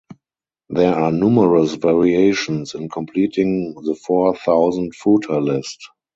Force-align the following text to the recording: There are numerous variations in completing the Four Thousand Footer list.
There 0.69 0.95
are 0.95 1.11
numerous 1.11 1.75
variations 1.75 2.73
in 2.73 2.89
completing 2.89 3.75
the 3.83 3.93
Four 3.93 4.35
Thousand 4.35 4.95
Footer 4.95 5.39
list. 5.39 5.77